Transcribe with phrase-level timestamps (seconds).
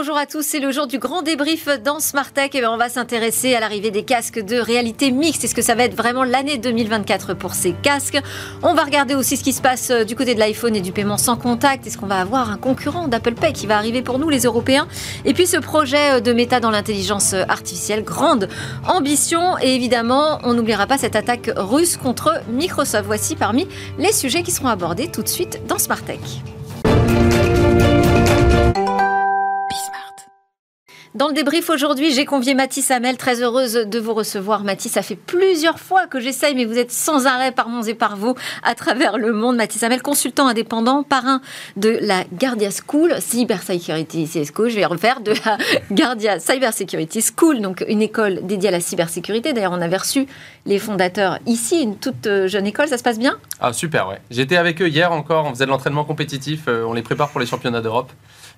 [0.00, 2.54] Bonjour à tous, c'est le jour du grand débrief dans Smart Tech.
[2.54, 5.44] Et on va s'intéresser à l'arrivée des casques de réalité mixte.
[5.44, 8.18] Est-ce que ça va être vraiment l'année 2024 pour ces casques?
[8.62, 10.90] On va regarder aussi ce qui se passe euh, du côté de l'iPhone et du
[10.90, 11.86] paiement sans contact.
[11.86, 14.88] Est-ce qu'on va avoir un concurrent d'Apple Pay qui va arriver pour nous les Européens?
[15.26, 18.48] Et puis ce projet euh, de méta dans l'intelligence euh, artificielle, grande
[18.88, 19.58] ambition.
[19.58, 23.04] Et évidemment, on n'oubliera pas cette attaque russe contre Microsoft.
[23.04, 26.20] Voici parmi les sujets qui seront abordés tout de suite dans Smart Tech.
[31.16, 34.62] Dans le débrief aujourd'hui, j'ai convié Mathis Hamel, très heureuse de vous recevoir.
[34.62, 37.94] Mathis, ça fait plusieurs fois que j'essaye, mais vous êtes sans arrêt par mons et
[37.94, 39.56] par vous à travers le monde.
[39.56, 41.40] Mathis Hamel, consultant indépendant, parrain
[41.76, 45.58] de la Guardia School, Cyber Security School, je vais refaire, de la
[45.90, 49.52] Guardia Cyber Security School, donc une école dédiée à la cybersécurité.
[49.52, 50.28] D'ailleurs, on avait reçu
[50.64, 53.36] les fondateurs ici, une toute euh, jeune école, ça se passe bien?
[53.58, 54.20] Ah super, ouais.
[54.30, 57.40] J'étais avec eux hier encore, on faisait de l'entraînement compétitif, euh, on les prépare pour
[57.40, 58.12] les championnats d'Europe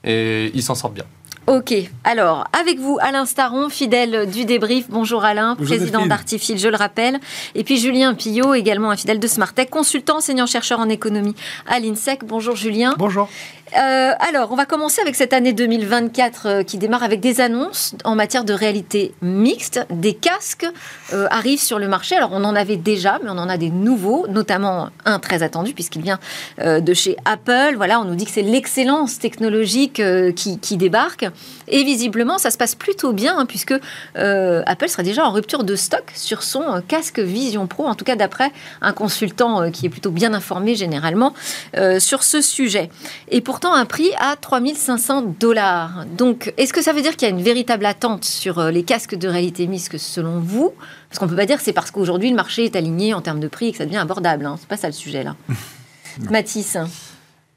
[0.04, 1.06] et ils s'en sortent bien.
[1.48, 4.86] Ok, alors avec vous Alain Staron, fidèle du débrief.
[4.88, 7.18] Bonjour Alain, président d'Artifil, je le rappelle.
[7.56, 11.34] Et puis Julien Pillot, également un fidèle de Smartech, consultant, enseignant-chercheur en économie
[11.66, 12.24] à l'INSEC.
[12.24, 12.94] Bonjour Julien.
[12.96, 13.28] Bonjour.
[13.76, 17.94] Euh, alors, on va commencer avec cette année 2024 euh, qui démarre avec des annonces
[18.04, 19.80] en matière de réalité mixte.
[19.90, 20.66] Des casques
[21.12, 22.14] euh, arrivent sur le marché.
[22.16, 25.72] Alors, on en avait déjà, mais on en a des nouveaux, notamment un très attendu
[25.72, 26.18] puisqu'il vient
[26.58, 27.74] de chez Apple.
[27.76, 30.02] Voilà, on nous dit que c'est l'excellence technologique
[30.34, 31.26] qui, débarque.
[31.68, 33.74] Et visiblement, ça se passe plutôt bien hein, puisque
[34.14, 38.16] Apple sera déjà en rupture de stock sur son casque Vision Pro, en tout cas
[38.16, 38.50] d'après
[38.80, 41.34] un consultant qui est plutôt bien informé généralement
[41.98, 42.90] sur ce sujet.
[43.30, 46.04] Et pour un prix à 3500 dollars.
[46.16, 48.82] Donc, est-ce que ça veut dire qu'il y a une véritable attente sur euh, les
[48.82, 50.72] casques de réalité mixte selon vous?
[51.08, 53.20] Parce qu'on ne peut pas dire que c'est parce qu'aujourd'hui le marché est aligné en
[53.20, 54.46] termes de prix et que ça devient abordable.
[54.46, 54.56] Hein.
[54.58, 55.36] C'est pas ça le sujet là.
[56.30, 56.76] Mathis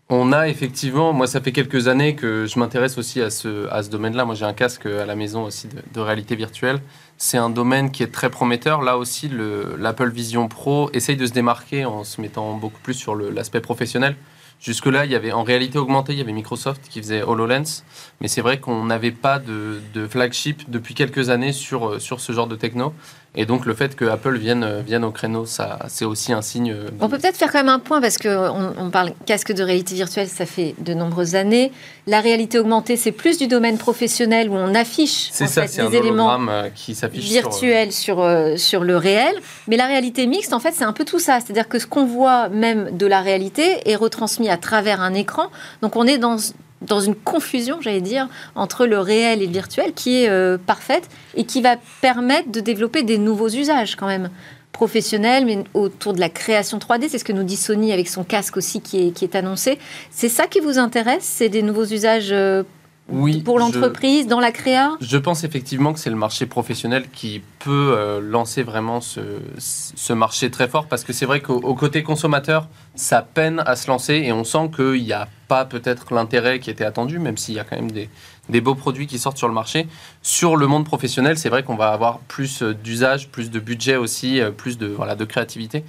[0.08, 3.82] on a effectivement, moi ça fait quelques années que je m'intéresse aussi à ce, à
[3.82, 4.24] ce domaine-là.
[4.24, 6.80] Moi j'ai un casque à la maison aussi de, réalité virtuelle.
[7.18, 8.84] C'est un domaine qui est très prometteur.
[8.84, 9.32] Là aussi,
[9.80, 14.16] l'Apple Vision Pro essaye de se démarquer en se mettant beaucoup plus sur l'aspect professionnel.
[14.60, 17.84] Jusque-là, il y avait en réalité augmentée, il y avait Microsoft qui faisait HoloLens,
[18.20, 22.20] mais c'est vrai qu'on n'avait pas de, de, flagship depuis quelques années sur, euh, sur
[22.20, 22.94] ce genre de techno.
[23.38, 26.72] Et donc le fait que Apple vienne, vienne au créneau, ça, c'est aussi un signe.
[26.72, 29.64] Euh, on peut peut-être faire quand même un point parce qu'on on parle casque de
[29.64, 31.72] réalité virtuelle, ça fait de nombreuses années.
[32.08, 35.98] La réalité augmentée, c'est plus du domaine professionnel où on affiche en ça, fait, des
[35.98, 39.36] éléments euh, qui virtuels sur, sur, euh, sur, le réel.
[39.68, 41.40] Mais la réalité mixte, en fait, c'est un peu tout ça.
[41.40, 45.48] C'est-à-dire que ce qu'on voit même de la réalité est retransmis à travers un écran.
[45.82, 46.38] Donc on est dans
[46.82, 51.10] dans une confusion, j'allais dire, entre le réel et le virtuel qui est euh, parfaite
[51.36, 54.30] et qui va permettre de développer des nouveaux usages quand même
[54.72, 57.08] professionnels, mais autour de la création 3D.
[57.10, 59.80] C'est ce que nous dit Sony avec son casque aussi qui est, qui est annoncé.
[60.12, 62.64] C'est ça qui vous intéresse C'est des nouveaux usages euh,
[63.08, 67.44] oui, pour l'entreprise, dans la créa Je pense effectivement que c'est le marché professionnel qui
[67.60, 69.22] peut euh, lancer vraiment ce,
[69.60, 73.88] ce, marché très fort parce que c'est vrai qu'au côté consommateur, ça peine à se
[73.88, 77.54] lancer et on sent qu'il n'y a pas peut-être l'intérêt qui était attendu, même s'il
[77.54, 78.10] y a quand même des,
[78.50, 79.88] des, beaux produits qui sortent sur le marché.
[80.24, 83.98] Sur le monde professionnel, c'est vrai qu'on va avoir plus euh, d'usage, plus de budget
[83.98, 85.84] aussi, euh, plus de, voilà, de créativité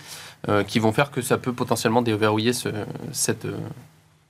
[0.69, 2.69] qui vont faire que ça peut potentiellement déverrouiller ce,
[3.11, 3.49] cette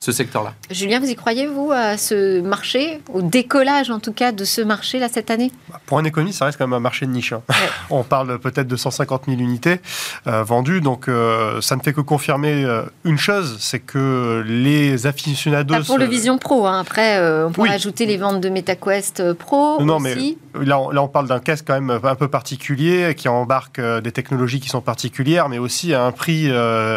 [0.06, 0.54] ce secteur-là.
[0.70, 4.60] Julien, vous y croyez, vous, à ce marché, au décollage en tout cas de ce
[4.60, 5.50] marché-là cette année?
[5.68, 7.32] Bah, Pour un économiste, ça reste quand même un marché de niche.
[7.32, 7.42] Hein.
[7.90, 9.80] On parle peut-être de 150 000 unités
[10.28, 15.08] euh, vendues, donc euh, ça ne fait que confirmer euh, une chose, c'est que les
[15.08, 15.74] aficionados...
[15.74, 16.78] Pas pour le Vision Pro, hein.
[16.78, 20.38] après on pourrait ajouter les ventes de MetaQuest Pro non, aussi.
[20.56, 23.80] Mais là, on, là, on parle d'un casque quand même un peu particulier, qui embarque
[23.80, 26.48] des technologies qui sont particulières, mais aussi à un prix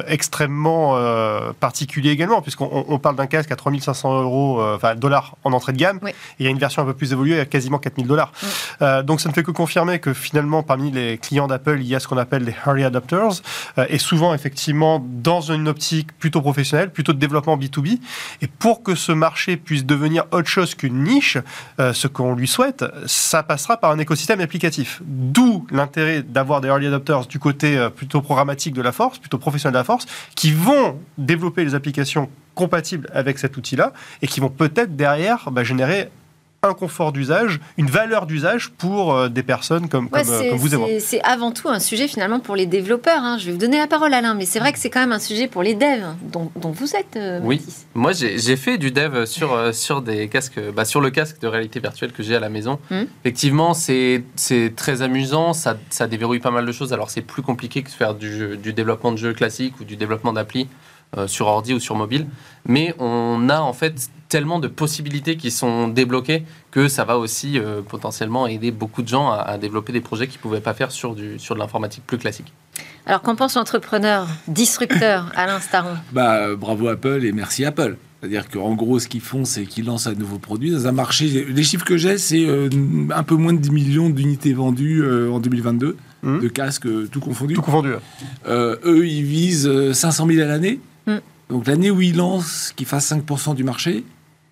[0.07, 0.95] extrêmement
[1.59, 5.71] particulier également, puisqu'on on parle d'un casque à 3500 euros, euh, enfin dollars en entrée
[5.71, 6.01] de gamme.
[6.37, 8.33] il y a une version un peu plus évoluée à quasiment 4000 dollars.
[8.81, 11.95] Euh, donc ça ne fait que confirmer que finalement, parmi les clients d'Apple, il y
[11.95, 13.41] a ce qu'on appelle les early adopters,
[13.77, 17.99] euh, et souvent effectivement dans une optique plutôt professionnelle, plutôt de développement B2B.
[18.41, 21.37] Et pour que ce marché puisse devenir autre chose qu'une niche,
[21.77, 25.01] ce qu'on lui souhaite, ça passera par un écosystème applicatif.
[25.05, 29.73] D'où l'intérêt d'avoir des early adopters du côté plutôt programmatique de la force, plutôt professionnel
[29.73, 34.49] de la force, qui vont développer les applications compatibles avec cet outil-là et qui vont
[34.49, 36.09] peut-être derrière bah, générer
[36.61, 40.87] un confort d'usage, une valeur d'usage pour euh, des personnes comme, euh, vous et moi.
[40.99, 43.23] C'est avant tout un sujet finalement pour les développeurs.
[43.23, 43.37] Hein.
[43.39, 45.19] Je vais vous donner la parole Alain, mais c'est vrai que c'est quand même un
[45.19, 47.15] sujet pour les devs dont, vous êtes.
[47.15, 47.61] Euh, oui,
[47.93, 51.79] moi j'ai fait du dev sur, sur des casques, bah, sur le casque de réalité
[51.79, 52.79] virtuelle que j'ai à la maison.
[52.91, 53.03] Hmm.
[53.23, 54.23] Effectivement, c'est
[54.75, 56.91] très amusant, ça, ça, déverrouille pas mal de choses.
[56.91, 59.95] Alors c'est plus compliqué que de faire du, du développement de jeux classiques ou du
[59.95, 60.67] développement d'appli
[61.17, 62.27] euh, sur ordi ou sur mobile.
[62.65, 67.57] Mais on a en fait tellement de possibilités qui sont débloquées que ça va aussi
[67.57, 70.73] euh, potentiellement aider beaucoup de gens à, à développer des projets qu'ils ne pouvaient pas
[70.75, 72.53] faire sur, du, sur de l'informatique plus classique.
[73.07, 77.97] Alors qu'en pense l'entrepreneur, disrupteur, Alain Staron Bah, euh, bravo Apple et merci Apple.
[78.21, 81.45] C'est-à-dire qu'en gros, ce qu'ils font, c'est qu'ils lancent un nouveau produit dans un marché.
[81.49, 82.69] Les chiffres que j'ai, c'est euh,
[83.15, 86.41] un peu moins de 10 millions d'unités vendues euh, en 2022, Mhm.
[86.41, 87.53] de casques, euh, tout confondu.
[87.53, 87.91] Tout confondu.
[88.45, 90.81] Euh, eux, ils visent euh, 500 000 à l'année.
[91.49, 94.03] Donc l'année où ils lancent, qu'ils fassent 5% du marché,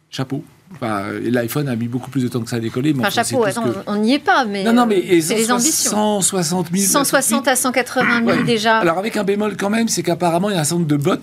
[0.10, 0.44] chapeau.
[0.74, 2.94] Enfin, l'iPhone a mis beaucoup plus de temps que ça à décoller.
[2.94, 5.36] Mais Enfin, chapeau, attends, que- on n'y est pas, mais, Non, non, mais euh, c'est
[5.36, 5.92] les 160 ambitions.
[6.22, 6.86] 160 000.
[7.06, 8.44] 160 à 180 000 Ouais.
[8.44, 8.78] déjà.
[8.80, 10.98] Alors avec un bémol quand même, c'est qu'apparemment il y a un certain nombre de
[10.98, 11.16] bots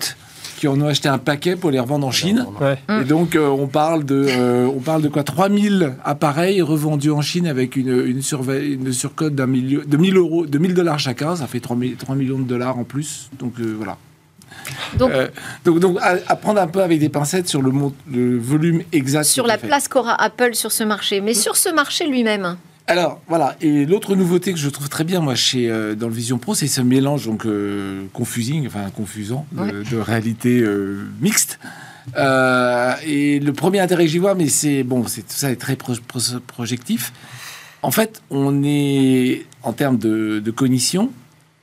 [0.57, 2.47] qui en ont acheté un paquet pour les revendre en Chine.
[2.59, 2.79] Ouais.
[3.01, 5.23] Et donc euh, on parle de euh, on parle de quoi?
[5.23, 10.47] 3000 appareils revendus en Chine avec une une, une surcote d'un million de 1000 euros
[10.47, 13.29] de 1000 dollars chacun, ça fait 3, mi- 3 millions de dollars en plus.
[13.37, 13.97] Donc euh, voilà.
[14.97, 15.27] Donc, Euh,
[15.63, 17.71] donc donc à, à prendre un peu avec des pincettes sur le,
[18.37, 19.23] volume exact.
[19.25, 19.67] sur la fait.
[19.67, 21.21] place qu'aura Apple sur ce marché.
[21.21, 22.57] Mais sur ce marché lui-même,
[22.87, 26.13] Alors voilà, et l'autre nouveauté que je trouve très bien moi chez euh, dans le
[26.13, 29.71] Vision Pro, c'est ce mélange donc euh, confusing, enfin confusant, de, Ouais.
[29.91, 31.59] de réalité euh, mixte.
[32.17, 35.55] Euh, et le premier intérêt que j'y vois, mais c'est bon, c'est tout ça est
[35.55, 37.11] très pro- pro- projectif.
[37.81, 41.11] En fait, on est en termes de, de cognition,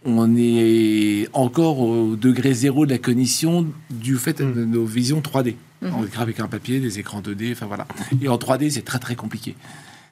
[0.05, 4.53] on est encore au degré zéro de la cognition du fait Mm.
[4.55, 5.57] de nos visions 3D.
[5.83, 5.93] Mhm.
[5.99, 7.87] On écrit avec un papier, des écrans 2D, enfin voilà.
[8.21, 9.55] Et en 3D, c'est très très compliqué.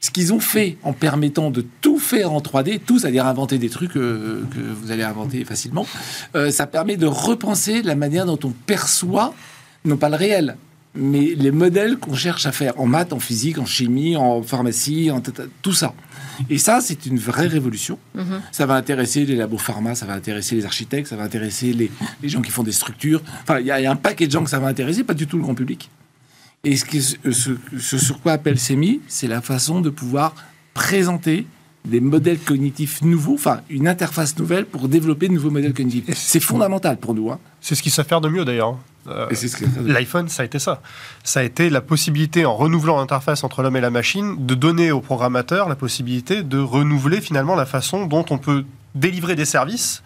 [0.02, 3.68] Ce qu'ils ont fait en permettant de tout faire en 3D, tout, c'est-à-dire inventer des
[3.68, 5.86] trucs euh, que vous allez inventer facilement,
[6.36, 9.34] euh, ça permet de repenser la manière dont on perçoit,
[9.84, 10.56] non pas le réel,
[10.94, 15.10] mais les modèles qu'on cherche à faire en maths, en physique, en chimie, en pharmacie,
[15.10, 15.22] en
[15.62, 15.94] tout ça.
[16.48, 17.98] Et ça, c'est une vraie révolution.
[18.14, 18.40] Mhm.
[18.50, 21.90] Ça va intéresser les labos pharma, ça va intéresser les architectes, ça va intéresser les,
[22.22, 23.22] les gens qui font des structures.
[23.42, 25.04] Enfin, il y, a il y a un paquet de gens que ça va intéresser,
[25.04, 25.90] pas du tout le grand public.
[26.64, 27.18] Et ce, qui- ce,
[27.78, 30.34] ce sur quoi Apple s'est mis, c'est la façon de pouvoir
[30.74, 31.46] présenter
[31.84, 36.14] des modèles cognitifs nouveaux, enfin une interface nouvelle pour développer de nouveaux modèles cognitifs.
[36.16, 37.30] C'est fondamental pour nous.
[37.30, 37.38] Hein.
[37.60, 38.76] C'est ce qu'ils savent faire de mieux d'ailleurs.
[39.08, 40.82] Euh, que- L'iPhone, ça a été ça.
[41.24, 44.92] Ça a été la possibilité, en renouvelant l'interface entre l'homme et la machine, de donner
[44.92, 50.02] au programmateur la possibilité de renouveler finalement la façon dont on peut délivrer des services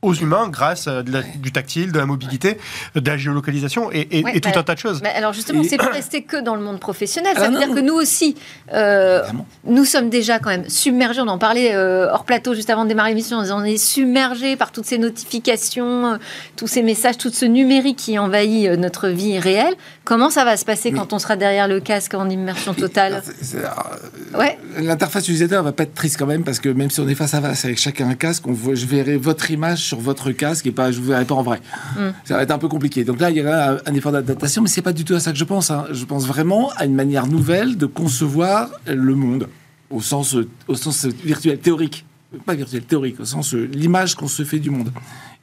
[0.00, 2.56] aux humains grâce à de la- du tactile, de la mobilité,
[2.94, 5.00] de la géolocalisation et, et- Ouais, et tout bah, un tas de choses.
[5.02, 7.32] Mais alors justement, c'est pas resté que dans le monde professionnel.
[7.36, 7.74] Ah Ça veut non, dire non.
[7.74, 8.36] que nous aussi,
[8.72, 9.22] euh,
[9.64, 11.20] nous sommes déjà quand même submergés.
[11.20, 13.38] On en parlait euh, hors plateau juste avant de démarrer l'émission.
[13.38, 16.16] On est submergés par toutes ces notifications, euh,
[16.56, 19.74] tous ces messages, tout ce numérique qui envahit euh, notre vie réelle.
[20.04, 23.22] Comment ça va se passer Mais- quand on sera derrière le casque en immersion totale
[23.54, 24.58] euh, Ouais.
[24.78, 27.34] L'interface utilisateur va pas être triste quand même parce que même si on est face
[27.34, 30.66] à face avec chacun un casque, on voit, je verrai votre image sur votre casque
[30.66, 31.60] et pas je vous verrai pas en vrai.
[31.96, 32.00] Mm.
[32.24, 33.04] Ça va être un peu compliqué.
[33.04, 35.20] Donc là, il y aura un, un effort d'adaptation, mais c'est pas du tout à
[35.20, 35.70] ça que je pense.
[35.70, 35.86] hein.
[35.92, 39.48] Je pense vraiment à une manière nouvelle de concevoir le monde
[39.90, 40.36] au sens
[40.68, 42.04] au sens virtuel théorique,
[42.44, 44.92] pas virtuel théorique, au sens euh, l'image qu'on se fait du monde.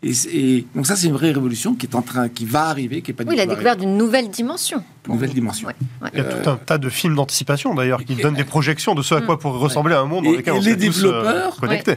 [0.03, 2.65] Et, c'est- et donc ça, c'est une vraie révolution qui est en train, qui va
[2.65, 4.83] arriver, qui est pas du Oui, tout la découverte d'une nouvelle dimension.
[5.07, 5.67] Une nouvelle dimension.
[5.67, 6.09] Ouais, ouais.
[6.13, 9.01] Il y a tout un tas de films d'anticipation d'ailleurs qui donnent des projections de
[9.01, 11.07] ce à quoi pourrait ressembler un monde dans Et- lequel et on les tous, euh,
[11.07, 11.95] développeurs, connectés.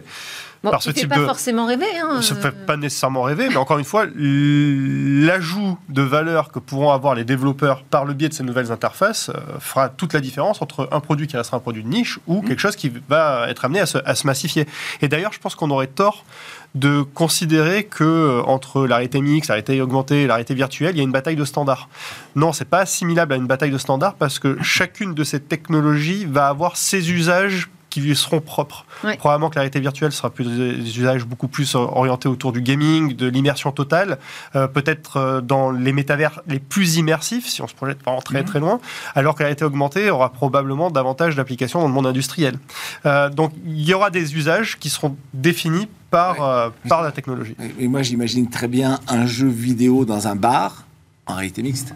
[0.65, 1.87] Bon, Par ce fait type pas de- forcément rêver.
[2.03, 6.51] Hein, Ça ne euh, fait pas nécessairement rêver, mais encore une fois, l'ajout de valeur
[6.51, 10.13] que pourront avoir les développeurs par le biais de ces nouvelles interfaces euh, fera toute
[10.13, 12.93] la différence entre un produit qui restera un produit de niche ou quelque chose qui
[13.09, 14.67] va être amené à se, à se massifier.
[15.01, 16.25] Et d'ailleurs, je pense qu'on aurait tort
[16.75, 20.95] de considérer que euh, entre la réalité mixte, la réalité augmentée et la réalité virtuelle,
[20.95, 21.89] il y a une bataille de standards.
[22.37, 26.25] Non, c'est pas assimilable à une bataille de standards parce que chacune de ces technologies
[26.27, 28.85] va avoir ses usages qui lui seront propres.
[29.05, 29.17] Ouais.
[29.17, 33.15] Probablement que la réalité virtuelle sera plus des usages beaucoup plus orientés autour du gaming,
[33.17, 34.19] de l'immersion totale,
[34.57, 38.41] euh, peut-être euh, dans les métavers les plus immersifs, si on se projette vraiment très
[38.41, 38.47] Mhm.
[38.47, 38.81] très loin,
[39.15, 42.59] alors que la réalité augmentée aura probablement davantage d'applications dans le monde industriel.
[43.07, 47.55] Euh, donc il y aura des usages qui seront définis par, euh, par la technologie.
[47.79, 50.85] Et moi, j'imagine très bien un jeu vidéo dans un bar
[51.27, 51.95] en réalité mixte.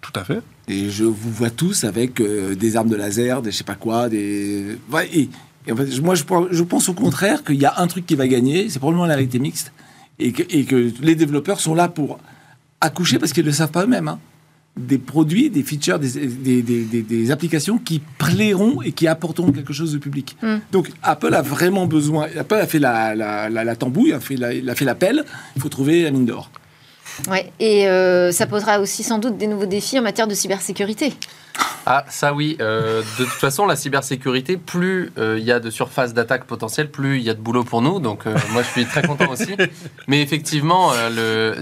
[0.00, 0.40] Tout à fait.
[0.68, 3.74] Et je vous vois tous avec euh, des armes de laser, des je sais pas
[3.74, 4.76] quoi, des.
[4.92, 5.28] Ouais, et,
[5.66, 8.04] et en fait, moi, je, pense- je pense au contraire qu'il y a un truc
[8.06, 9.72] qui va gagner, c'est probablement la réalité mixte,
[10.18, 12.18] et que, et que les développeurs sont là pour
[12.80, 14.08] accoucher parce qu'ils ne le savent pas eux-mêmes.
[14.08, 14.18] hein,
[14.76, 19.50] Des produits, des features, des, des, des- des- des applications qui plairont et qui apporteront
[19.52, 20.36] quelque chose au public.
[20.42, 20.56] Mm.
[20.70, 22.28] Donc Apple a vraiment besoin.
[22.38, 25.24] Apple a fait la, la, la, la tambouille, a fait la- il a fait l'appel.
[25.56, 26.50] Il faut trouver la mine d'or.
[27.26, 27.50] Ouais.
[27.58, 31.12] Et euh, ça posera aussi sans doute des nouveaux défis en matière de cybersécurité.
[31.90, 32.58] Ah, ça oui.
[32.60, 36.90] Euh, de toute façon, la cybersécurité, plus euh, il y a de surface d'attaque potentielle,
[36.90, 37.98] plus il y a de boulot pour nous.
[37.98, 39.56] Donc, euh, moi, je suis très content aussi.
[40.06, 41.54] Mais effectivement, euh,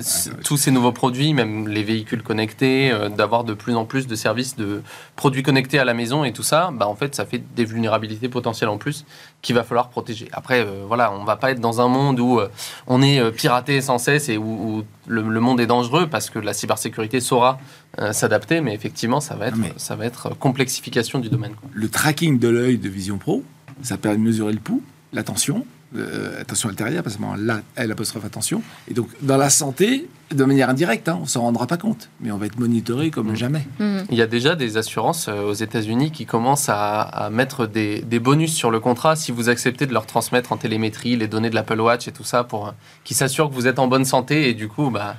[0.44, 4.16] tous ces nouveaux produits, même les véhicules connectés, euh, d'avoir de plus en plus de
[4.16, 4.82] services de
[5.14, 8.28] produits connectés à la maison et tout ça, bah, en fait, ça fait des vulnérabilités
[8.28, 9.04] potentielles en plus
[9.42, 10.28] qu'il va falloir protéger.
[10.32, 12.48] Après, euh, voilà, on va pas être dans un monde où euh,
[12.88, 16.30] on est euh, piraté sans cesse et où, où le, le monde est dangereux parce
[16.30, 17.58] que la cybersécurité saura
[18.00, 21.52] euh, s'adapter, mais effectivement, ça va être, mais- ça va être complexification du domaine.
[21.54, 21.68] quoi.
[21.72, 23.42] Le tracking de l'œil de Vision Pro,
[23.82, 27.90] ça permet de mesurer le pouls, la tension, euh, attention artérielle, pas seulement la, L
[27.92, 28.60] apostrophe attention.
[28.90, 32.32] Et donc, dans la santé, de manière indirecte, hein, on s'en rendra pas compte, mais
[32.32, 33.36] on va être monitoré comme Mm.
[33.36, 33.66] jamais.
[33.78, 34.04] Mhm.
[34.10, 38.02] Il y a déjà des assurances euh, aux États-Unis qui commencent à, à mettre des,
[38.02, 41.50] des bonus sur le contrat si vous acceptez de leur transmettre en télémétrie les données
[41.50, 42.70] de l'Apple Watch et tout ça pour euh,
[43.04, 45.16] qu'ils s'assurent que vous êtes en bonne santé et du coup, bah.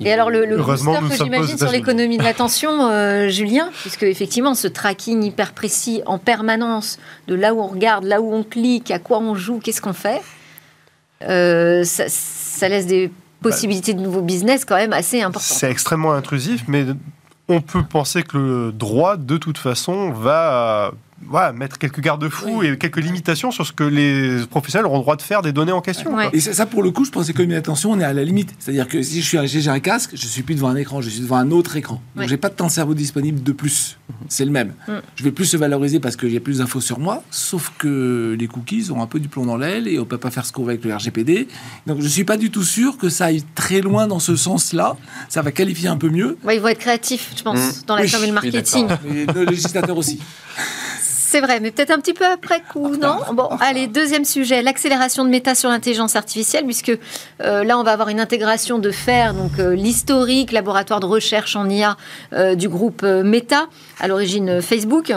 [0.00, 4.54] Et alors le, le booster que j'imagine sur l'économie de l'attention, euh, Julien, puisque effectivement
[4.54, 8.90] ce tracking hyper précis en permanence de là où on regarde, là où on clique,
[8.90, 10.20] à quoi on joue, qu'est-ce qu'on fait,
[11.28, 15.56] euh, ça, ça laisse des possibilités de nouveaux business quand même assez importantes.
[15.56, 16.86] C'est extrêmement intrusif, mais
[17.48, 20.92] on peut penser que le droit, de toute façon, va
[21.28, 25.16] voilà, mettre quelques garde-fous et quelques limitations sur ce que les professionnels auront le droit
[25.16, 26.14] de faire des données en question.
[26.14, 26.28] Ouais.
[26.32, 28.54] Et ça, ça, pour le coup, je pense que attention, on est à la limite.
[28.58, 31.00] C'est-à-dire que si je suis un- j'ai un casque, je suis plus devant un écran,
[31.00, 32.00] je suis devant un autre écran.
[32.14, 32.28] Donc Ouais.
[32.28, 33.98] j'ai pas de temps de cerveau disponible de plus.
[34.28, 34.72] C'est le même.
[34.88, 34.92] Mm.
[35.16, 38.36] Je vais plus se valoriser parce qu'il y a plus d'infos sur moi, sauf que
[38.38, 40.52] les cookies ont un peu du plomb dans l'aile et on peut pas faire ce
[40.52, 41.48] qu'on veut avec le RGPD.
[41.86, 44.96] Donc je suis pas du tout sûr que ça aille très loin dans ce sens-là.
[45.28, 46.36] Ça va qualifier un peu mieux.
[46.44, 47.82] Ouais, ils vont être créatifs, je pense, Mm.
[47.86, 48.88] dans la Oui, com et le je suis marketing.
[49.12, 50.20] Et le législateur aussi.
[51.32, 55.24] C'est vrai, mais peut-être un petit peu après coup, non Bon, allez, deuxième sujet, l'accélération
[55.24, 56.92] de méta sur l'intelligence artificielle, puisque
[57.40, 61.56] euh, là, on va avoir une intégration de faire donc euh, l'historique laboratoire de recherche
[61.56, 61.96] en IA
[62.34, 65.14] euh, du groupe Meta, à l'origine Facebook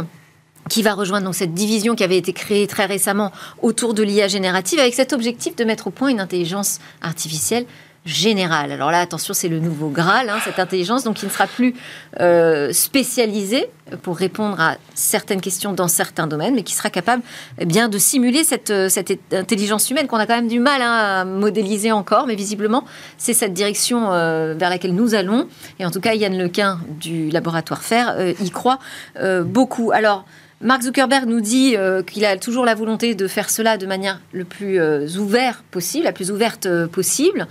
[0.70, 3.32] qui va rejoindre donc cette division qui avait été créée très récemment
[3.62, 7.66] autour de l'IA générative avec cet objectif de mettre au point une intelligence artificielle
[8.06, 8.72] générale.
[8.72, 11.74] Alors là, attention, c'est le nouveau Graal, hein, cette intelligence, donc qui ne sera plus
[12.20, 13.68] euh, spécialisée
[14.04, 17.24] pour répondre à certaines questions dans certains domaines, mais qui sera capable
[17.58, 20.82] eh bien, de simuler cette, euh, cette intelligence humaine qu'on a quand même du mal
[20.82, 22.86] hein, à modéliser encore, mais visiblement,
[23.18, 25.48] c'est cette direction euh, vers laquelle nous allons.
[25.80, 28.80] Et en tout cas, Yann Lequin du laboratoire euh, y croit
[29.46, 29.92] beaucoup.
[29.92, 30.26] Alors,
[30.62, 31.76] Mark Zuckerberg nous dit
[32.08, 36.06] qu'il a toujours la volonté de faire cela de manière le plus euh, ouverte possible,
[36.06, 37.48] la plus ouverte possible.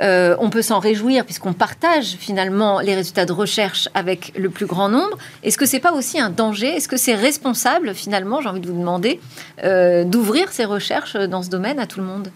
[0.00, 4.66] Euh, on peut s'en réjouir puisqu'on partage finalement les résultats de recherche avec le plus
[4.66, 5.16] grand nombre.
[5.42, 6.68] Est-ce que c'est pas aussi un danger?
[6.68, 9.20] Est-ce que c'est responsable finalement, j'ai envie de vous demander,
[9.62, 12.28] euh, d'ouvrir ces recherches dans ce domaine à tout le monde?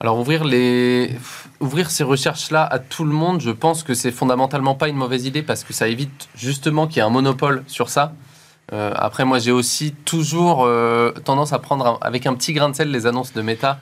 [0.00, 1.14] Alors ouvrir les
[1.60, 4.96] ouvrir ces recherches là à tout le monde, je pense que c'est fondamentalement pas une
[4.96, 8.14] mauvaise idée parce que ça évite justement qu'il y ait un monopole sur ça.
[8.72, 10.66] Euh, après moi j'ai aussi toujours
[11.24, 13.78] tendance à prendre avec un petit grain de sel les annonces de Meta.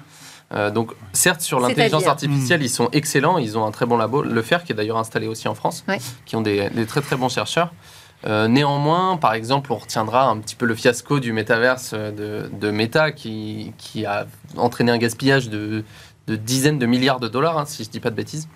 [0.54, 4.22] Euh, donc certes sur l'intelligence artificielle ils sont excellents, ils ont un très bon labo,
[4.22, 5.98] le FAIR qui est d'ailleurs installé aussi en France, Ouais.
[6.24, 7.72] qui ont des, des très très bons chercheurs.
[8.26, 12.50] Euh, néanmoins, par exemple, on retiendra un petit peu le fiasco du métaverse euh, de,
[12.52, 14.26] de Meta qui, qui a
[14.56, 15.84] entraîné un gaspillage de,
[16.26, 18.48] de dizaines de milliards de dollars, hein, si je dis pas de bêtises,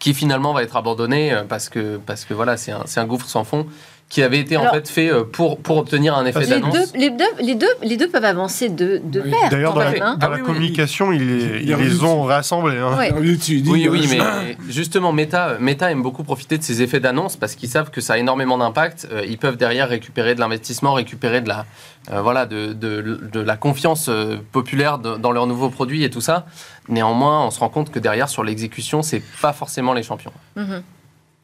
[0.00, 3.26] qui finalement va être abandonné parce que, parce que voilà, c'est un, c'est un gouffre
[3.26, 3.66] sans fond
[4.14, 6.72] qui avait été Alors- en fait fait euh, pour, pour obtenir un effet les d'annonce.
[6.72, 9.30] deux, les, deux, les, deux, les deux peuvent avancer de, de Oui.
[9.30, 9.50] pair.
[9.50, 10.16] D'ailleurs, dans, la, hein.
[10.20, 12.76] dans Ah la oui, oui, communication, ils, ils y a les ont rassemblés.
[12.78, 12.94] hein.
[12.96, 17.36] Oui, euh, oui, je- mais justement, Meta, Meta aime beaucoup profiter de ces effets d'annonce
[17.36, 19.08] parce qu'ils savent que ça a énormément d'impact.
[19.10, 21.66] Euh, ils peuvent derrière récupérer de l'investissement, récupérer de la,
[22.12, 26.10] euh, voilà, de, de- de la confiance euh, populaire de- dans leurs nouveaux produits et
[26.10, 26.46] tout ça.
[26.88, 30.32] Néanmoins, on se rend compte que derrière, sur l'exécution, c'est pas forcément les champions.
[30.54, 30.82] Mhm.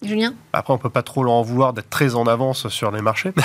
[0.02, 3.02] Julien Après, on peut pas trop leur en vouloir d'être très en avance sur les
[3.02, 3.32] marchés.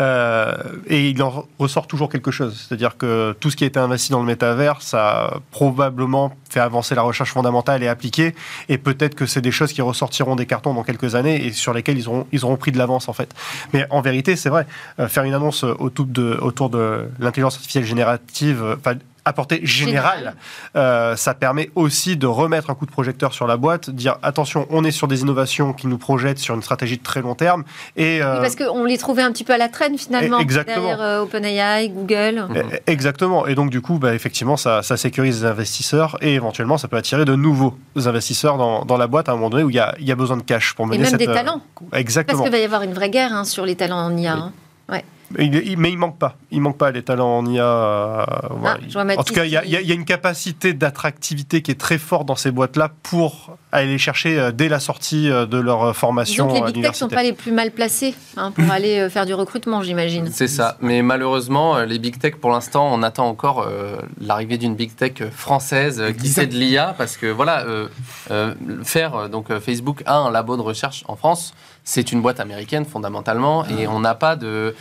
[0.00, 0.54] Euh,
[0.86, 2.66] et il en ressort toujours quelque chose.
[2.66, 6.60] C'est-à-dire que tout ce qui a été investi dans le métavers, ça a probablement fait
[6.60, 8.34] avancer la recherche fondamentale et appliquée.
[8.68, 11.74] Et peut-être que c'est des choses qui ressortiront des cartons dans quelques années et sur
[11.74, 13.34] lesquelles ils auront, ils auront pris de l'avance, en fait.
[13.72, 14.66] Mais en vérité, c'est vrai.
[14.98, 19.60] Euh, faire une annonce autour de, autour de l'intelligence artificielle générative, euh, enfin, à portée
[19.64, 20.34] générale,
[20.74, 24.66] euh, ça permet aussi de remettre un coup de projecteur sur la boîte, dire attention,
[24.70, 27.62] on est sur des innovations qui nous projettent sur une stratégie de très long terme.
[27.96, 30.76] Et, euh, Oui, Parce qu'on les trouvait un petit peu à la traîne finalement, Exactement.
[30.86, 32.46] derrière euh, OpenAI, Google.
[32.48, 32.62] Mhm.
[32.86, 33.46] eh, Exactement.
[33.46, 36.96] Et donc, du coup, bah, effectivement, ça, ça sécurise les investisseurs et éventuellement, ça peut
[36.96, 37.76] attirer de nouveaux
[38.06, 40.12] investisseurs dans, dans la boîte à un moment donné où il y a, il y
[40.12, 41.20] a besoin de cash pour Et mener même cette.
[41.20, 41.60] des euh, talents.
[41.90, 42.42] Parce Exactement.
[42.42, 44.32] qu'il va y avoir une vraie guerre hein, sur les talents en IA.
[44.34, 44.52] hein.
[44.92, 45.00] Il-
[45.38, 46.36] il- mais il manque pas.
[46.50, 47.64] Il manque pas les talents en IA.
[47.64, 48.24] euh.
[48.64, 48.76] Ah,
[49.18, 52.36] en tout cas, y, il y a une capacité d'attractivité qui est très forte dans
[52.36, 55.92] ces boîtes-là pour à aller les chercher euh, dès la sortie euh, de leur euh,
[55.94, 57.16] formation Donc les big tech sont universitaire.
[57.16, 60.28] pas les plus mal placés hein, pour aller euh, faire du recrutement, j'imagine.
[60.30, 60.76] C'est ça.
[60.80, 65.22] Mais malheureusement, les big tech, pour l'instant, on attend encore euh, l'arrivée d'une big tech
[65.30, 66.94] française euh, qui fait de l'IA.
[66.98, 67.88] Parce que voilà, euh,
[68.30, 71.54] euh, faire, donc Facebook a un labo de recherche en France.
[71.82, 73.64] C'est une boîte américaine fondamentalement.
[73.66, 74.74] Et on n'a pas de.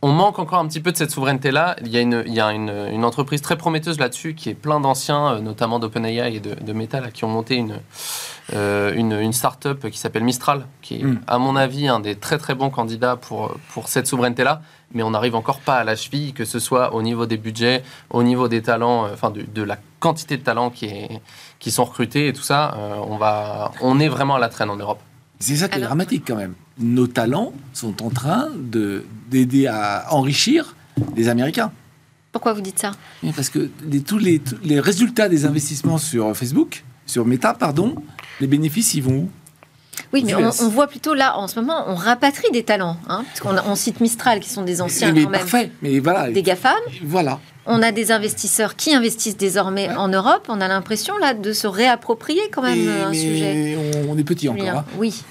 [0.00, 1.76] On manque encore un petit peu de cette souveraineté-là.
[1.82, 4.54] Il y a une, il y a une, une entreprise très prometteuse là-dessus qui est
[4.54, 7.80] plein d'anciens, notamment d'OpenAI et de, de Meta, là, qui ont monté une,
[8.54, 11.20] euh, une, une start-up qui s'appelle Mistral, qui est, Mm.
[11.26, 14.62] à mon avis, un des très très bons candidats pour, pour cette souveraineté-là.
[14.94, 17.82] Mais on n'arrive encore pas à la cheville, que ce soit au niveau des budgets,
[18.08, 21.20] au niveau des talents, euh, enfin de, de la quantité de talents qui, est,
[21.58, 22.74] qui sont recrutés et tout ça.
[22.78, 25.00] euh, on, va, on est vraiment à la traîne en Europe.
[25.40, 26.54] C'est ça qui est Alors- dramatique quand même.
[26.78, 30.74] Nos talents sont en train de- d'aider à enrichir
[31.16, 31.70] les Américains.
[32.32, 32.92] Pourquoi vous dites ça?
[33.36, 37.94] Parce que les- tous, les, tous les résultats des investissements sur Facebook, sur Meta, pardon,
[38.40, 39.30] les bénéfices, ils vont où
[40.12, 42.96] Oui, mais on, on voit plutôt là, en ce moment, on rapatrie des talents.
[43.08, 45.98] Hein, parce qu'on on cite Mistral, qui sont des anciens Mais quand même, parfait, mais
[45.98, 46.30] voilà.
[46.30, 46.76] des GAFAM.
[47.02, 47.40] Voilà.
[47.66, 49.96] On a des investisseurs qui investissent désormais Ouais.
[49.96, 50.46] en Europe.
[50.48, 53.78] On a l'impression là de se réapproprier quand même Et- euh, un mais sujet.
[54.06, 54.66] On, on est petit encore.
[54.68, 54.84] Hein.
[54.96, 55.22] Oui.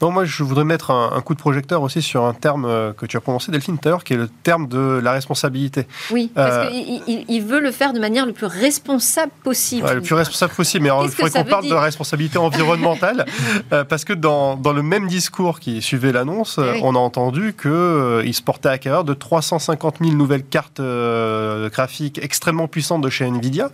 [0.00, 2.92] Non, moi, je voudrais mettre un, un coup de projecteur aussi sur un terme euh,
[2.92, 5.88] que tu as prononcé, Delphine, tout à l'heure, qui est le terme de la responsabilité.
[6.12, 9.84] Oui, parce Euh, qu'il il, veut le faire de manière le plus responsable possible.
[9.84, 13.26] Ouais, le plus responsable possible, mais alors, il faudrait qu'on parle de responsabilité environnementale,
[13.72, 16.80] euh, parce que dans, dans le même discours qui suivait l'annonce, euh, Oui.
[16.84, 22.20] on a entendu qu'il se portait à cœur de 350 000 nouvelles cartes euh, graphiques
[22.22, 23.70] extrêmement puissantes de chez Nvidia,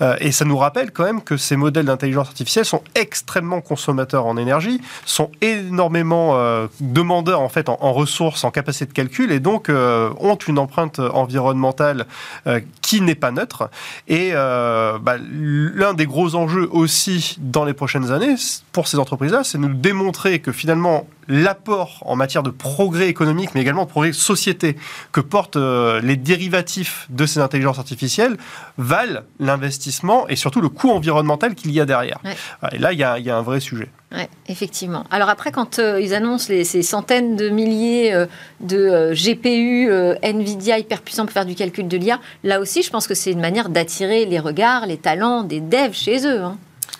[0.00, 4.26] Euh, et ça nous rappelle quand même que ces modèles d'intelligence artificielle sont extrêmement consommateurs
[4.26, 9.32] en énergie, sont énormément euh, demandeurs en fait en, en ressources, en capacité de calcul,
[9.32, 12.06] et donc euh, ont une empreinte environnementale
[12.46, 13.70] euh, qui n'est pas neutre.
[14.08, 18.34] Et euh, bah, l'un des gros enjeux aussi dans les prochaines années
[18.72, 23.50] pour ces entreprises-là, c'est de nous démontrer que finalement l'apport en matière de progrès économique,
[23.54, 24.76] mais également de progrès de société
[25.10, 28.36] que portent les dérivatifs de ces intelligences artificielles
[28.76, 32.18] valent l'investissement et surtout le coût environnemental qu'il y a derrière.
[32.24, 32.36] Ouais.
[32.72, 33.88] Et là, il y, a, il y a un vrai sujet.
[34.14, 35.04] Ouais, effectivement.
[35.10, 38.26] Alors après, quand euh, ils annoncent les, ces centaines de milliers euh,
[38.60, 39.90] de euh, GPU,
[40.22, 43.32] Nvidia hyper puissants pour faire du calcul de l'IA, là aussi, je pense que c'est
[43.32, 46.40] une manière d'attirer les regards, les talents des devs chez eux.
[46.42, 46.56] hein.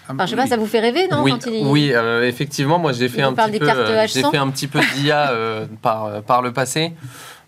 [0.08, 2.78] Enfin, je sais pas, ça vous fait rêver, non oui, quand il- oui euh, effectivement,
[2.78, 4.30] moi j'ai fait, un petit peu, cartes euh, j'ai H100?
[4.32, 6.92] fait un petit peu d'IA euh, par, par le passé.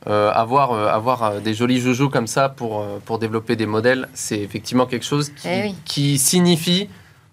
[0.08, 5.04] Avoir avoir des jolis joujous comme ça pour, pour développer des modèles, c'est effectivement quelque
[5.04, 5.74] chose qui, Eh oui.
[5.84, 6.88] qui signifie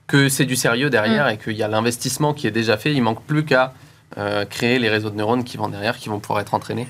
[0.07, 1.29] que c'est du sérieux derrière Mm.
[1.29, 2.93] et qu'il y a l'investissement qui est déjà fait.
[2.93, 3.73] Il manque plus qu'à
[4.17, 6.87] euh, créer les réseaux de neurones qui vont derrière, qui vont pouvoir être entraînés.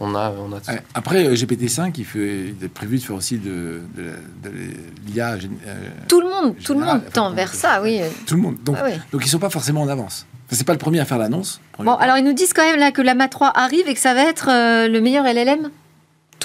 [0.00, 0.72] On a, on a tout ça.
[0.72, 0.82] Ouais.
[0.94, 4.56] Après, euh, GPT-5, il, fait, il est prévu de faire aussi de, de, la- de
[5.06, 5.36] l'IA.
[5.36, 8.00] gén- euh, Tout le monde, tout le monde enfin, tend vers ça, oui.
[8.26, 8.56] tout le monde.
[8.64, 8.92] Donc, Ah oui.
[9.12, 10.26] donc ils sont pas forcément en avance.
[10.46, 11.60] Enfin, c'est pas le premier à faire l'annonce.
[11.78, 14.00] Bon, alors ils nous disent quand même là que la MA 3 arrive et que
[14.00, 15.70] ça va être euh, le meilleur LLM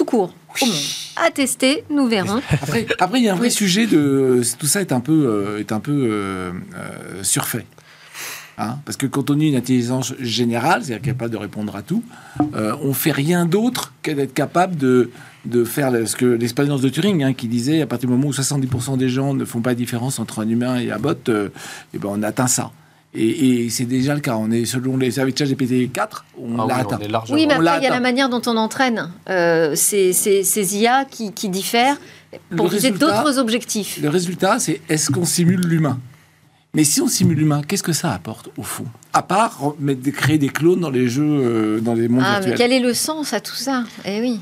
[0.00, 0.32] tout court
[0.62, 0.74] au monde.
[1.16, 2.40] À tester, nous verrons.
[2.50, 3.52] Après, après, il y a un vrai Oui.
[3.52, 7.66] sujet de tout ça est un peu euh, est un peu euh, euh, surfait.
[8.56, 12.02] Hein Parce que quand on est une intelligence générale, c'est-à-dire capable de répondre à tout,
[12.54, 15.10] euh, on fait rien d'autre que d'être capable de
[15.46, 18.32] de faire ce que l'expérience de Turing hein, qui disait à partir du moment où
[18.32, 21.48] 70% des gens ne font pas de différence entre un humain et un bot, euh,
[21.94, 22.72] eh ben on atteint ça.
[23.12, 24.36] Et, et c'est déjà le cas.
[24.36, 26.98] On est selon les avec ChatGPT 4, on Ah l'a oui, atteint.
[27.00, 27.34] on.
[27.34, 30.76] Oui, mais après, il y a la manière dont on entraîne euh, ces, ces- ces
[30.76, 31.96] IA qui, qui diffèrent
[32.56, 33.98] pour viser d'autres objectifs.
[34.00, 35.98] Le résultat, c'est est-ce qu'on simule l'humain?
[36.72, 38.84] Mais si on simule l'humain, qu'est-ce que ça apporte au fond?
[39.12, 39.58] À part
[40.12, 42.58] créer des clones dans les jeux, euh, dans les mondes Ah, mais virtuels.
[42.58, 43.82] quel est le sens à tout ça?
[44.04, 44.38] Eh oui.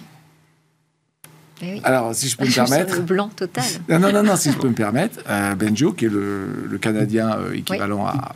[1.63, 1.81] Eh oui.
[1.85, 2.97] Alors, si je peux me permettre.
[2.97, 3.65] le blanc total.
[3.89, 6.77] Non, non, non, non, si je peux me permettre, euh, Benjo, qui est le, le
[6.79, 8.35] Canadien euh, équivalent à-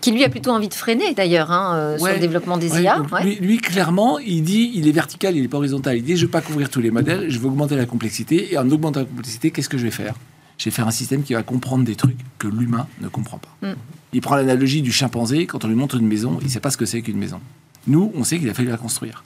[0.00, 2.82] Qui lui a plutôt envie de freiner d'ailleurs hein, euh, sur le développement des Ouais,
[2.82, 3.00] IA.
[3.00, 3.24] ouais.
[3.24, 5.96] lui, lui, clairement, il dit, il est vertical, il n'est pas horizontal.
[5.96, 8.52] Il dit, je ne vais pas couvrir tous les modèles, je vais augmenter la complexité.
[8.52, 10.14] Et en augmentant la complexité, qu'est-ce que je vais faire?
[10.58, 13.68] Je vais faire un système qui va comprendre des trucs que l'humain ne comprend pas.
[13.68, 13.74] Mm.
[14.12, 15.46] Il prend l'analogie du chimpanzé.
[15.46, 17.40] Quand on lui montre une maison, il ne sait pas ce que c'est qu'une maison.
[17.86, 19.24] Nous, on sait qu'il a fallu la construire.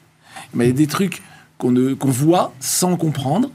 [0.55, 1.21] Mais il y a des trucs
[1.59, 3.51] qu'on ne- qu'on voit sans comprendre.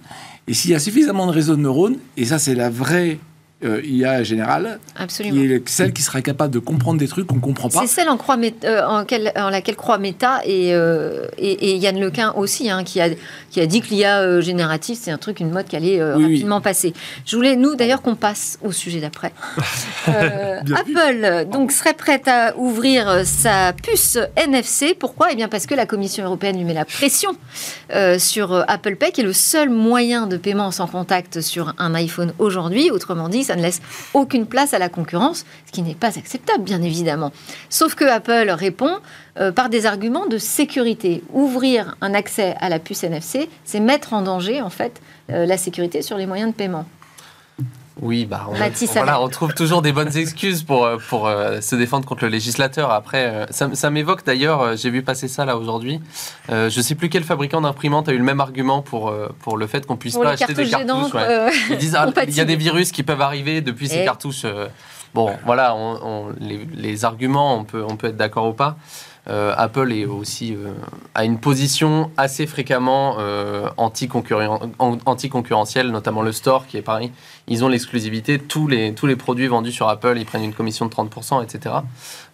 [0.47, 3.19] Et s'il y a suffisamment de réseaux de neurones, et ça, c'est la vraie
[3.63, 5.35] euh, IA générale, Absolument.
[5.41, 7.79] qui est celle qui sera capable de comprendre des trucs qu'on ne comprend pas.
[7.81, 11.75] C'est celle en, croix euh, en, quelle- en laquelle croit Meta et, euh, et, et
[11.77, 13.07] Yann Lequin aussi, hein, qui, a,
[13.49, 16.23] qui a dit que l'IA euh, générative, c'est un truc, une mode qui allait oui.
[16.23, 16.93] rapidement passer.
[17.25, 19.31] Je voulais, nous, d'ailleurs, qu'on passe au sujet d'après.
[20.07, 24.95] Apple donc, serait prête à ouvrir sa puce NFC.
[24.99, 25.29] Pourquoi?
[25.31, 27.31] Eh bien, parce que la Commission européenne lui met la pression
[28.17, 32.33] sur Apple Pay, qui est le seul moyen de paiement sans contact sur un iPhone
[32.39, 32.91] aujourd'hui.
[32.91, 33.81] Autrement dit, ça ne laisse
[34.13, 37.31] aucune place à la concurrence, ce qui n'est pas acceptable, bien évidemment.
[37.69, 38.97] Sauf que Apple répond
[39.39, 41.23] euh, par des arguments de sécurité.
[41.33, 45.57] Ouvrir un accès à la puce NFC, c'est mettre en danger, en fait, euh, la
[45.57, 46.85] sécurité sur les moyens de paiement.
[48.01, 51.61] Oui, bah, on, Mathis, voilà, on trouve toujours des bonnes excuses pour, euh, pour euh,
[51.61, 52.91] se défendre contre le législateur.
[52.91, 56.01] Après, euh, ça, ça m'évoque d'ailleurs, j'ai vu passer ça là aujourd'hui.
[56.49, 59.65] Euh, je sais plus quel fabricant d'imprimante a eu le même argument pour, pour le
[59.67, 61.51] fait qu'on puisse Pour pas acheter des cartouches ouais.
[61.69, 64.45] Ils disent, ah, il y a des virus qui peuvent arriver depuis ces cartouches.
[65.13, 68.75] Bon, voilà, on- on- les, les arguments, on peut, on peut être d'accord ou pas.
[69.27, 70.71] Euh, Apple est aussi euh,
[71.15, 77.11] a une position assez fréquemment euh, anti-concurren- an- anti-concurrentielle, notamment le store qui est pareil.
[77.47, 78.37] Ils ont l'exclusivité.
[78.37, 81.75] Tous les, tous les produits vendus sur Apple, ils prennent une commission de 30%, etc.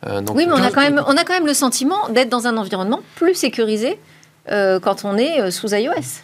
[0.05, 2.47] Donc, Oui, mais on a quand même, on a quand même le sentiment d'être dans
[2.47, 3.99] un environnement plus sécurisé
[4.49, 6.21] quand on est sous iOS.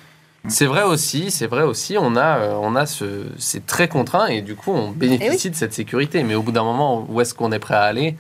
[0.49, 1.97] C'est vrai aussi, c'est vrai aussi.
[1.99, 5.55] On a, euh, on a ce, c'est très contraint et du coup, on bénéficie de
[5.55, 6.23] cette sécurité.
[6.23, 8.15] Mais au bout d'un moment, où est-ce qu'on est prêt à aller?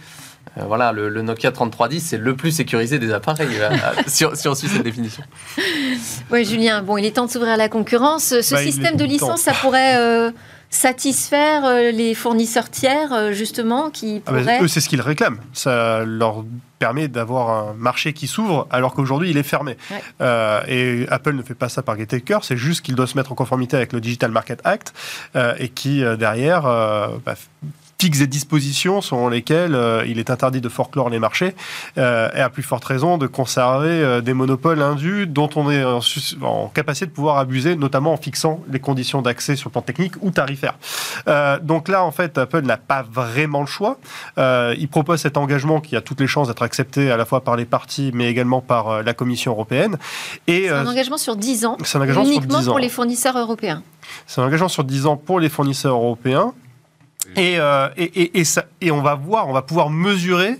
[0.57, 3.47] Euh, Voilà, le, le Nokia 3310, c'est le plus sécurisé des appareils,
[4.07, 5.23] si, on- si on suit cette définition.
[6.31, 8.39] Oui, Julien, bon, il est temps de s'ouvrir à la concurrence.
[8.41, 9.11] Ce Bah, système de temps.
[9.11, 10.31] licence, ça pourrait euh,
[10.69, 14.61] satisfaire euh, les fournisseurs tiers, euh, justement, qui Ah bah, pourraient...
[14.63, 15.39] eux, c'est ce qu'ils réclament.
[15.53, 16.43] Ça leur
[16.79, 19.77] permet d'avoir un marché qui s'ouvre alors qu'aujourd'hui il est fermé.
[19.89, 20.01] Ouais.
[20.21, 23.07] Euh, et Apple ne fait pas ça par gaieté de cœur, c'est juste qu'il doit
[23.07, 24.93] se mettre en conformité avec le Digital Market Act
[25.35, 27.33] euh, et qui euh, derrière euh, bah,
[27.99, 31.55] fixe des dispositions selon lesquelles euh, il est interdit de forclore les marchés
[31.97, 35.83] euh, et à plus forte raison de conserver euh, des monopoles indus dont on est
[35.83, 35.99] en,
[36.41, 40.13] en capacité de pouvoir abuser, notamment en fixant les conditions d'accès sur le plan technique
[40.21, 40.75] ou tarifaire.
[41.27, 43.97] Euh, donc là, en fait, Apple n'a pas vraiment le choix.
[44.37, 47.41] Euh, il propose cet engagement qui a toutes les chances d'être accepté à la fois
[47.41, 49.97] par les partis, mais également par euh, la Commission européenne.
[50.47, 52.71] C'est un engagement sur 10 ans, c'est un engagement sur uniquement 10 ans.
[52.71, 53.83] pour les fournisseurs européens.
[54.25, 56.53] C'est un engagement sur 10 ans pour les fournisseurs européens.
[57.35, 60.57] Et, euh, et, et, et ça, et on va voir, on va pouvoir mesurer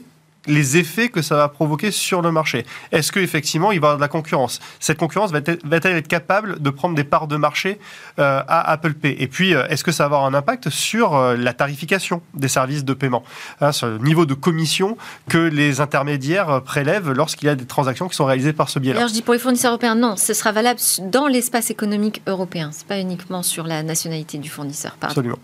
[0.47, 2.65] les effets que ça va provoquer sur le marché.
[2.91, 4.59] Est-ce qu'effectivement, il va y avoir de la concurrence?
[4.79, 7.79] Cette concurrence va-t-elle être capable de prendre des parts de marché
[8.19, 11.15] euh, à Apple Pay Et puis, euh, est-ce que ça va avoir un impact sur
[11.15, 13.23] euh, la tarification des services de paiement?
[13.61, 14.97] Hein, Sur le niveau de commission
[15.29, 18.95] que les intermédiaires prélèvent lorsqu'il y a des transactions qui sont réalisées par ce biais-là
[18.95, 22.69] D'ailleurs, je dis pour les fournisseurs européens, non, ce sera valable dans l'espace économique européen.
[22.71, 24.95] C'est pas uniquement sur la nationalité du fournisseur.
[24.99, 25.11] Pardon.
[25.11, 25.39] Absolument.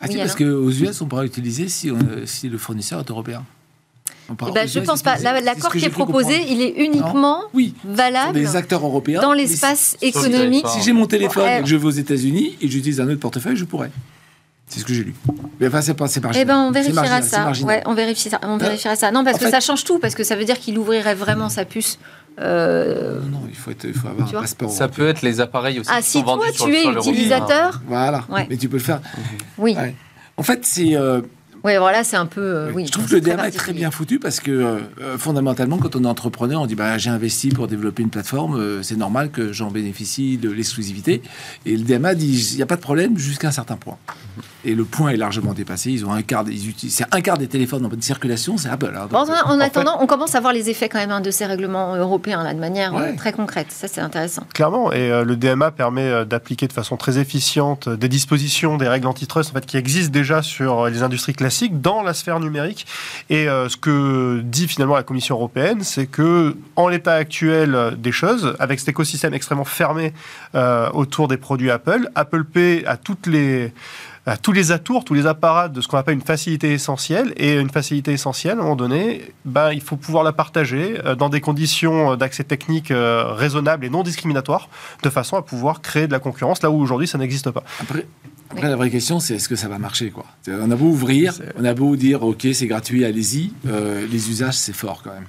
[0.00, 3.44] Ah, Oui, parce qu'aux US, on pourra utiliser si, on- si le fournisseur est européen.
[4.30, 5.18] Eh ben, je US pense pas.
[5.18, 6.52] L'accord qui est proposé, comprendre.
[6.52, 9.20] il est uniquement Oui, valable des acteurs européens.
[9.20, 10.66] dans l'espace économique.
[10.68, 11.58] Si j'ai mon téléphone Ouais.
[11.58, 13.90] et que je vais aux États-Unis et que j'utilise un autre portefeuille, je pourrais.
[14.68, 15.14] C'est ce que j'ai lu.
[15.58, 17.50] Mais enfin, c'est pas, c'est Eh ben, on vérifiera ça.
[17.64, 18.46] Ouais, on vérifiera ça.
[18.48, 19.10] On vérifiera ça.
[19.10, 21.16] Non, parce en que fait- ça change tout, parce que ça veut dire qu'il ouvrirait
[21.16, 21.98] vraiment sa puce.
[22.38, 24.70] Euh, Non, non, il faut, être, il faut avoir Tu un passeport.
[24.70, 28.24] Ça peut être les appareils aussi Ah, qui si sont toi tu es utilisateur, Voilà.
[28.28, 28.46] Ouais.
[28.48, 29.00] Mais tu peux le faire.
[29.58, 29.74] oui.
[29.76, 29.94] Ouais.
[30.36, 30.94] En fait, c'est.
[30.96, 31.20] euh,
[31.64, 32.40] Oui, voilà, c'est un peu.
[32.40, 35.78] euh, oui, je trouve que le DMA est très bien foutu parce que euh, fondamentalement,
[35.78, 38.96] quand on est entrepreneur, on dit bah, j'ai investi pour développer une plateforme, euh, c'est
[38.96, 41.22] normal que j'en bénéficie de l'exclusivité.
[41.66, 43.96] Et le DMA dit il n'y a pas de problème jusqu'à un certain point.
[44.64, 45.90] Et le point est largement dépassé.
[45.90, 48.56] Ils ont un quart, des- ils utilisent, c'est un quart des téléphones en bonne circulation,
[48.58, 48.92] c'est Apple.
[48.94, 49.06] hein.
[49.10, 51.30] Donc, en, en en attendant, on commence à voir les effets quand même hein, de
[51.30, 53.16] ces règlements européens là, de manière euh, Ouais.
[53.16, 53.68] très concrète.
[53.70, 54.42] Ça, c'est intéressant.
[54.54, 58.76] Clairement, et euh, le DMA permet euh, d'appliquer de façon très efficiente euh, des dispositions,
[58.76, 62.14] des règles antitrust en fait, qui existent déjà sur euh, les industries classiques dans la
[62.14, 62.86] sphère numérique.
[63.28, 68.12] Et euh, ce que dit finalement la Commission européenne, c'est que en l'état actuel des
[68.12, 70.12] choses, avec cet écosystème extrêmement fermé
[70.54, 73.72] euh, autour des produits Apple, Apple Pay a toutes les
[74.26, 77.32] a tous les atours, tous les apparats de ce qu'on appelle une facilité essentielle.
[77.36, 81.14] Et une facilité essentielle, à un moment donné, ben, il faut pouvoir la partager euh,
[81.14, 84.68] dans des conditions d'accès technique raisonnables et non discriminatoires,
[85.02, 87.64] de façon à pouvoir créer de la concurrence là où aujourd'hui ça n'existe pas.
[88.50, 90.26] Après, la vraie question, c'est est-ce que ça va marcher quoi?
[90.48, 93.52] On a beau ouvrir, on a beau dire ok, c'est gratuit, allez-y.
[93.68, 95.26] euh, les usages, c'est fort quand même.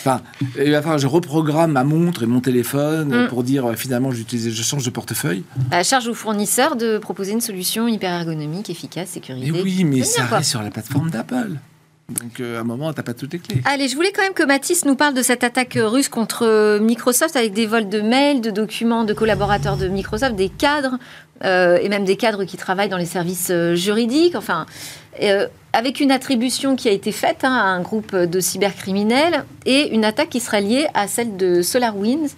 [0.00, 0.22] Enfin,
[0.58, 3.28] il va falloir que je reprogramme ma montre et mon téléphone Mm.
[3.28, 5.44] pour dire euh, finalement j'utilise, je change de portefeuille.
[5.70, 9.52] À charge au fournisseur de proposer une solution hyper ergonomique, efficace, sécurisée.
[9.52, 11.58] Mais oui, mais ça reste sur la plateforme d'Apple.
[12.10, 13.62] Donc euh, à un moment, t'as pas toutes les clés.
[13.64, 16.78] Allez, je voulais quand même que Mathis nous parle de cette attaque russe contre euh,
[16.78, 20.98] Microsoft avec des vols de mails, de documents de collaborateurs de Microsoft, des cadres
[21.44, 24.34] euh, et même des cadres qui travaillent dans les services juridiques.
[24.36, 24.66] Enfin,
[25.72, 30.04] avec une attribution qui a été faite hein, à un groupe de cybercriminels et une
[30.04, 32.34] attaque qui sera liée à celle de SolarWinds,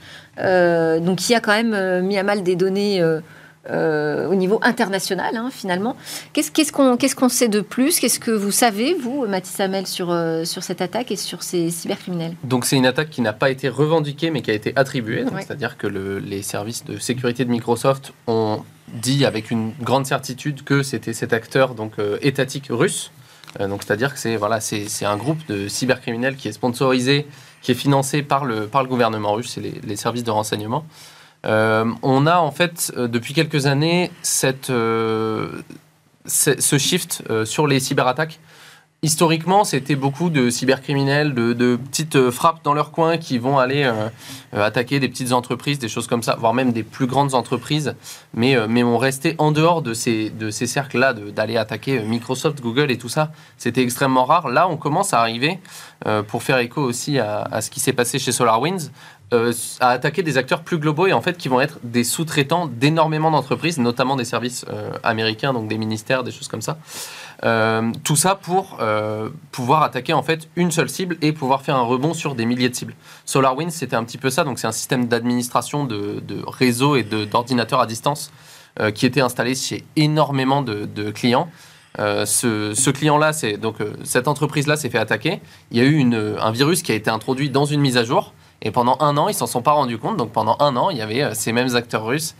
[1.05, 3.03] donc qui a quand même mis à mal des données.
[3.71, 5.97] Euh, au niveau international, hein, finalement.
[6.33, 8.01] Qu'est-ce qu'on sait de plus?
[8.01, 12.35] Qu'est-ce que vous savez, vous, Mathis Hamel, sur, sur cette attaque et sur ces cybercriminels?
[12.45, 15.25] Donc, c'est une attaque qui n'a pas été revendiquée, mais qui a été attribuée.
[15.39, 20.63] C'est-à-dire que le, les services de sécurité de Microsoft ont dit avec une grande certitude
[20.63, 23.11] que c'était cet acteur donc étatique russe
[23.61, 24.59] euh, donc, c'est-à-dire que c'est voilà,
[25.03, 27.27] un groupe de cybercriminels qui est sponsorisé,
[27.63, 30.85] qui est financé par le, par le gouvernement russe, les, les, services de renseignement.
[31.47, 38.41] Euh, on a en fait euh, depuis quelques années cette, ce shift sur les cyberattaques
[39.03, 43.85] historiquement, c'était beaucoup de cybercriminels, de, petites euh, frappes dans leur coin qui vont aller
[43.85, 44.09] euh,
[44.55, 47.95] euh, attaquer des petites entreprises, des choses comme ça, voire même des plus grandes entreprises,
[48.35, 52.91] mais, mais on restait en dehors de ces, de ces cercles-là, d'aller attaquer Microsoft, Google
[52.91, 53.33] et tout ça.
[53.59, 54.49] C'était extrêmement rare.
[54.49, 55.59] Là, on commence à arriver,
[56.29, 58.91] pour faire écho aussi à, à ce qui s'est passé chez SolarWinds,
[59.33, 62.69] euh, à attaquer des acteurs plus globaux et en fait qui vont être des sous-traitants
[62.69, 66.79] d'énormément d'entreprises, notamment des services euh, américains, donc des ministères, des choses comme ça.
[67.43, 68.79] Euh, tout ça pour
[69.51, 72.69] pouvoir attaquer en fait une seule cible et pouvoir faire un rebond sur des milliers
[72.69, 72.95] de cibles.
[73.25, 77.03] SolarWinds, c'était un petit peu ça, donc c'est un système d'administration de, de réseaux et
[77.03, 78.31] d'ordinateurs à distance
[78.95, 81.49] qui était installé chez énormément de, clients.
[81.99, 85.41] ce, client-là, donc cette entreprise-là s'est fait attaquer.
[85.73, 88.33] Il y a eu un virus qui a été introduit dans une mise à jour
[88.62, 90.16] et pendant un an, ils s'en sont pas rendus compte.
[90.16, 92.35] Donc pendant un an, il y avait euh, ces mêmes acteurs russes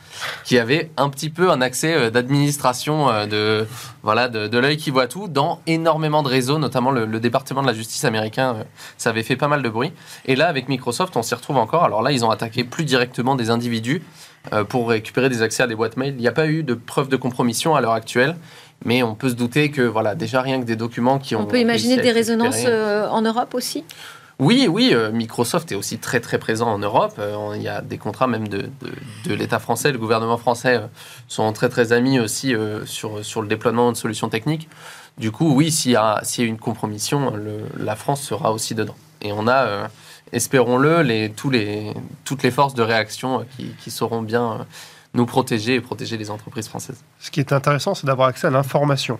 [0.45, 3.67] qui avaient un petit peu un accès euh, d'administration euh, de
[4.03, 7.75] voilà de, l'œil qui voit tout dans énormément de réseaux, notamment le, département de la
[7.75, 8.57] justice américain.
[8.97, 9.93] ça avait fait pas mal de bruit.
[10.27, 11.85] Et là, avec Microsoft, on s'y retrouve encore.
[11.85, 14.03] Alors là, ils ont attaqué plus directement des individus
[14.69, 16.15] pour récupérer des accès à des boîtes mail.
[16.17, 18.37] Il n'y a pas eu de preuve de compromission à l'heure actuelle.
[18.85, 21.41] Mais on peut se douter que voilà, déjà rien que des documents qui ont.
[21.41, 23.85] On peut imaginer des résonances en Europe aussi?
[24.39, 27.15] Oui, oui, euh, Microsoft est aussi très très présent en Europe.
[27.19, 28.69] Euh, il y a des contrats même de,
[29.25, 30.87] l'État français, le gouvernement français euh,
[31.27, 34.69] sont très très amis aussi sur, sur le déploiement de solutions techniques.
[35.17, 37.33] Du coup, oui, s'il y, a, une compromission,
[37.79, 38.97] la France sera aussi dedans.
[39.23, 39.89] Et on a,
[40.33, 41.95] espérons-le, les, tous les,
[42.25, 44.67] toutes les forces de réaction qui, qui sauront bien
[45.17, 47.03] nous protéger et protéger les entreprises françaises.
[47.19, 49.19] Ce qui est intéressant, c'est d'avoir accès à l'information.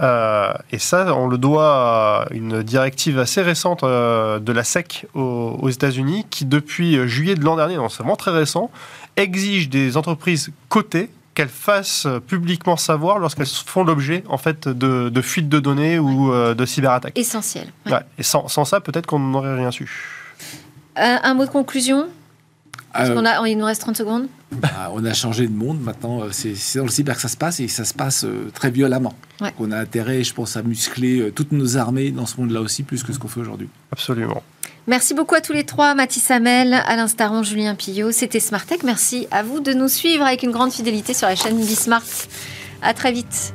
[0.00, 5.06] Euh, et ça, on le doit à une directive assez récente euh, de la SEC
[5.14, 8.70] aux, États-Unis, qui depuis juillet de l'an dernier, donc c'est vraiment très récent,
[9.16, 15.48] exige des entreprises cotées qu'elles fassent publiquement savoir lorsqu'elles font l'objet en fait de, fuites
[15.48, 17.18] de données ou euh, de cyberattaques.
[17.18, 17.72] Essentiel.
[18.18, 19.90] Et sans, sans ça, peut-être qu'on n'aurait rien su.
[20.96, 22.06] un mot de conclusion?
[22.96, 24.26] Euh, a, il nous reste 30 secondes.
[24.52, 26.22] Bah, on a changé de monde maintenant.
[26.22, 28.70] Euh, c'est dans le cyber que ça se passe et ça se passe euh, très
[28.70, 29.14] violemment.
[29.58, 33.02] On a intérêt, je pense, à muscler toutes nos armées dans ce monde-là aussi, plus
[33.02, 33.68] que ce qu'on fait aujourd'hui.
[33.92, 34.42] Absolument.
[34.86, 38.12] Merci beaucoup à tous les trois, Mathis Hamel, Alain Staron, Julien Pillot.
[38.12, 38.82] C'était Smartech.
[38.84, 42.02] Merci à vous de nous suivre avec une grande fidélité sur la chaîne Bismart.
[42.82, 43.54] À très vite.